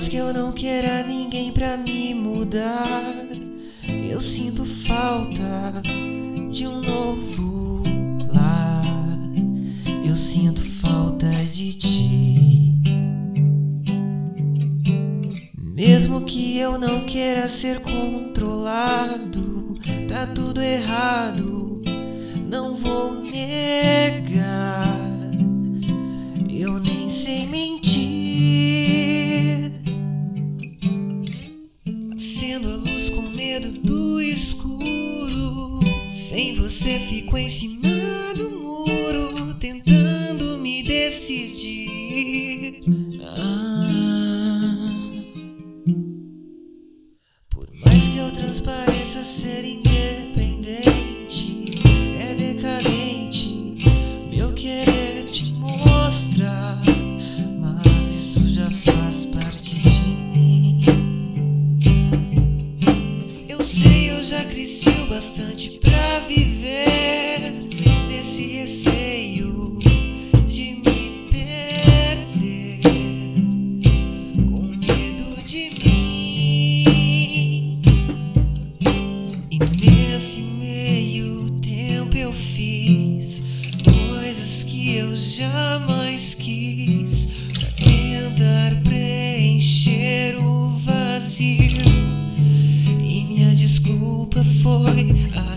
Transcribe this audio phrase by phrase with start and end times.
[0.00, 3.04] mais que eu não queira ninguém pra me mudar,
[4.10, 5.82] eu sinto falta
[6.50, 7.82] de um novo
[8.32, 8.82] lar.
[10.02, 12.80] Eu sinto falta de ti.
[15.54, 19.74] Mesmo que eu não queira ser controlado,
[20.08, 21.49] tá tudo errado.
[33.70, 35.80] Do escuro.
[36.06, 42.82] Sem você fico em cima do muro, tentando me decidir.
[43.22, 44.86] Ah,
[47.50, 50.29] por mais que eu transpareça ser independente,
[84.30, 91.82] coisas que eu jamais quis pra tentar preencher o vazio.
[93.02, 95.49] E minha desculpa foi agora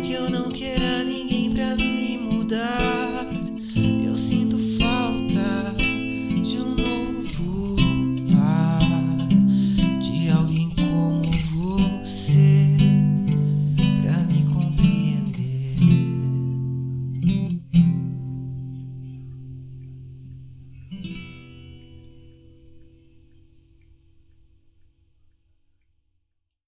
[0.00, 3.01] que eu não queira ninguém pra me mudar,